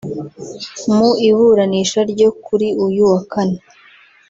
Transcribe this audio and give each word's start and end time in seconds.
Mu 0.95 1.09
iburanisha 1.27 1.99
ryo 2.11 2.29
kuri 2.43 2.67
uyu 2.85 3.03
wa 3.11 3.21
Kane 3.31 3.57